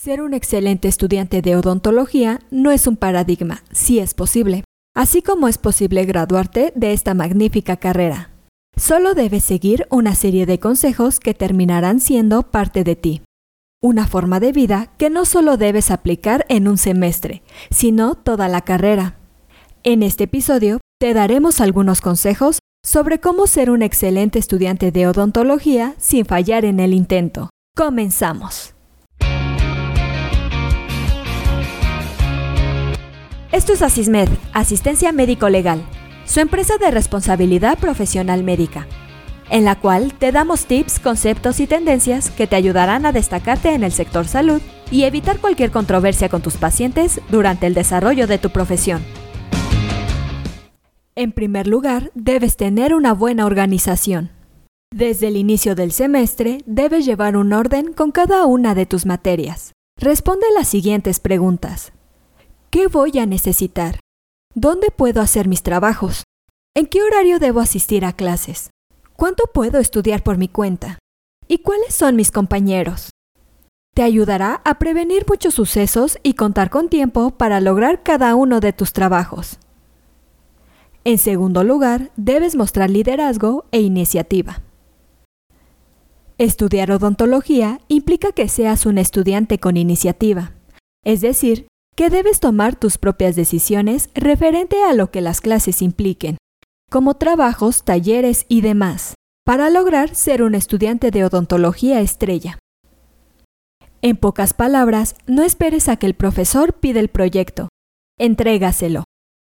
[0.00, 4.62] Ser un excelente estudiante de odontología no es un paradigma, sí es posible,
[4.94, 8.30] así como es posible graduarte de esta magnífica carrera.
[8.76, 13.22] Solo debes seguir una serie de consejos que terminarán siendo parte de ti.
[13.82, 17.42] Una forma de vida que no solo debes aplicar en un semestre,
[17.72, 19.16] sino toda la carrera.
[19.82, 25.96] En este episodio te daremos algunos consejos sobre cómo ser un excelente estudiante de odontología
[25.98, 27.50] sin fallar en el intento.
[27.74, 28.77] Comenzamos.
[33.50, 35.82] Esto es Asismed, Asistencia Médico Legal,
[36.26, 38.86] su empresa de responsabilidad profesional médica,
[39.48, 43.84] en la cual te damos tips, conceptos y tendencias que te ayudarán a destacarte en
[43.84, 48.50] el sector salud y evitar cualquier controversia con tus pacientes durante el desarrollo de tu
[48.50, 49.02] profesión.
[51.14, 54.30] En primer lugar, debes tener una buena organización.
[54.94, 59.72] Desde el inicio del semestre, debes llevar un orden con cada una de tus materias.
[59.96, 61.92] Responde las siguientes preguntas.
[62.70, 63.98] ¿Qué voy a necesitar?
[64.54, 66.24] ¿Dónde puedo hacer mis trabajos?
[66.76, 68.68] ¿En qué horario debo asistir a clases?
[69.16, 70.98] ¿Cuánto puedo estudiar por mi cuenta?
[71.46, 73.08] ¿Y cuáles son mis compañeros?
[73.94, 78.74] Te ayudará a prevenir muchos sucesos y contar con tiempo para lograr cada uno de
[78.74, 79.58] tus trabajos.
[81.04, 84.60] En segundo lugar, debes mostrar liderazgo e iniciativa.
[86.36, 90.52] Estudiar odontología implica que seas un estudiante con iniciativa,
[91.02, 91.66] es decir,
[91.98, 96.38] que debes tomar tus propias decisiones referente a lo que las clases impliquen,
[96.88, 102.60] como trabajos, talleres y demás, para lograr ser un estudiante de odontología estrella.
[104.00, 107.68] En pocas palabras, no esperes a que el profesor pida el proyecto.
[108.16, 109.02] Entrégaselo.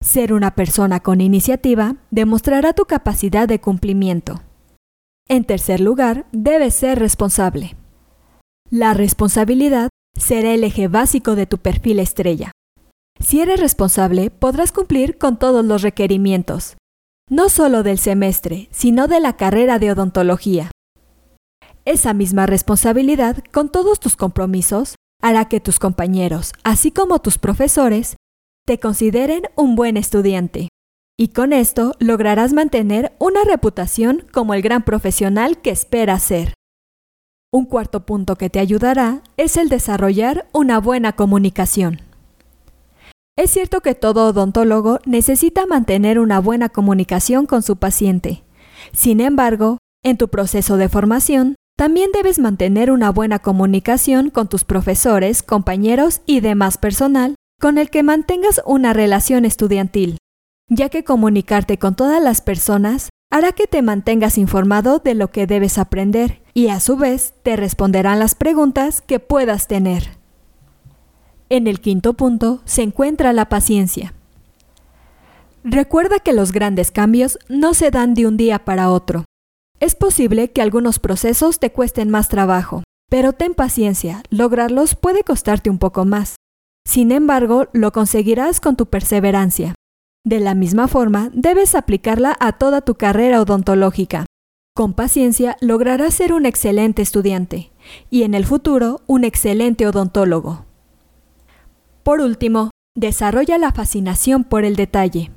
[0.00, 4.40] Ser una persona con iniciativa demostrará tu capacidad de cumplimiento.
[5.28, 7.74] En tercer lugar, debes ser responsable.
[8.70, 12.52] La responsabilidad será el eje básico de tu perfil estrella.
[13.20, 16.76] Si eres responsable, podrás cumplir con todos los requerimientos,
[17.30, 20.70] no solo del semestre, sino de la carrera de odontología.
[21.84, 28.16] Esa misma responsabilidad con todos tus compromisos hará que tus compañeros, así como tus profesores,
[28.66, 30.68] te consideren un buen estudiante.
[31.18, 36.52] Y con esto lograrás mantener una reputación como el gran profesional que esperas ser.
[37.56, 42.02] Un cuarto punto que te ayudará es el desarrollar una buena comunicación.
[43.34, 48.44] Es cierto que todo odontólogo necesita mantener una buena comunicación con su paciente.
[48.92, 54.64] Sin embargo, en tu proceso de formación, también debes mantener una buena comunicación con tus
[54.64, 60.18] profesores, compañeros y demás personal con el que mantengas una relación estudiantil,
[60.68, 65.46] ya que comunicarte con todas las personas hará que te mantengas informado de lo que
[65.46, 70.16] debes aprender y a su vez te responderán las preguntas que puedas tener.
[71.48, 74.14] En el quinto punto se encuentra la paciencia.
[75.64, 79.24] Recuerda que los grandes cambios no se dan de un día para otro.
[79.80, 85.68] Es posible que algunos procesos te cuesten más trabajo, pero ten paciencia, lograrlos puede costarte
[85.68, 86.36] un poco más.
[86.86, 89.74] Sin embargo, lo conseguirás con tu perseverancia.
[90.26, 94.26] De la misma forma, debes aplicarla a toda tu carrera odontológica.
[94.74, 97.70] Con paciencia lograrás ser un excelente estudiante
[98.10, 100.66] y en el futuro un excelente odontólogo.
[102.02, 105.30] Por último, desarrolla la fascinación por el detalle.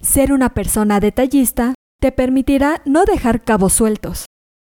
[0.00, 4.26] Ser una persona detallista te permitirá no dejar cabos sueltos,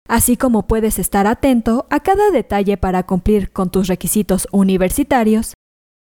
[0.08, 5.54] así como puedes estar atento a cada detalle para cumplir con tus requisitos universitarios,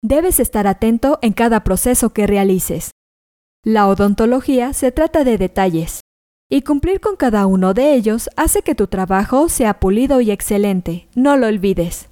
[0.04, 2.92] debes estar atento en cada proceso que realices.
[3.66, 6.02] La odontología se trata de detalles,
[6.52, 11.08] y cumplir con cada uno de ellos hace que tu trabajo sea pulido y excelente,
[11.16, 12.10] no lo olvides.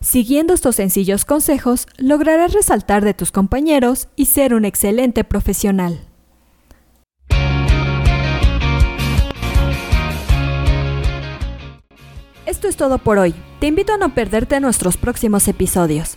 [0.00, 6.00] Siguiendo estos sencillos consejos, lograrás resaltar de tus compañeros y ser un excelente profesional.
[12.46, 13.34] Esto es todo por hoy.
[13.60, 16.16] Te invito a no perderte nuestros próximos episodios.